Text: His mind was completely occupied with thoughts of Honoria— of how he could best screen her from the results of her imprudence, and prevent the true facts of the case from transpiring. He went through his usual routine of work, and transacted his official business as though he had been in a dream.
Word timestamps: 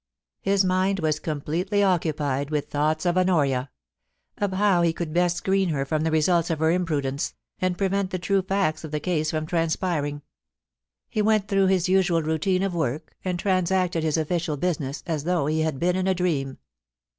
His 0.41 0.65
mind 0.65 0.99
was 0.99 1.19
completely 1.19 1.83
occupied 1.83 2.49
with 2.49 2.71
thoughts 2.71 3.05
of 3.05 3.19
Honoria— 3.19 3.69
of 4.39 4.53
how 4.53 4.81
he 4.81 4.93
could 4.93 5.13
best 5.13 5.37
screen 5.37 5.69
her 5.69 5.85
from 5.85 6.01
the 6.01 6.09
results 6.09 6.49
of 6.49 6.57
her 6.57 6.71
imprudence, 6.71 7.35
and 7.59 7.77
prevent 7.77 8.09
the 8.09 8.17
true 8.17 8.41
facts 8.41 8.83
of 8.83 8.89
the 8.89 8.99
case 8.99 9.29
from 9.29 9.45
transpiring. 9.45 10.23
He 11.07 11.21
went 11.21 11.47
through 11.47 11.67
his 11.67 11.87
usual 11.87 12.23
routine 12.23 12.63
of 12.63 12.73
work, 12.73 13.13
and 13.23 13.37
transacted 13.37 14.01
his 14.03 14.17
official 14.17 14.57
business 14.57 15.03
as 15.05 15.23
though 15.25 15.45
he 15.45 15.59
had 15.61 15.77
been 15.77 15.95
in 15.95 16.07
a 16.07 16.15
dream. 16.15 16.57